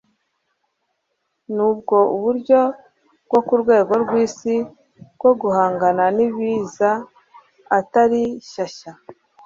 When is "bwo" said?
3.25-3.39, 5.15-5.31